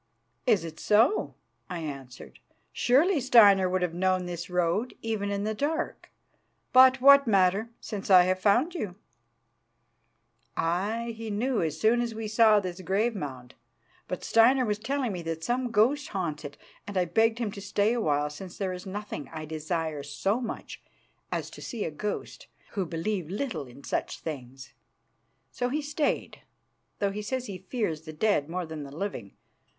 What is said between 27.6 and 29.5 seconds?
fears the dead more than the living.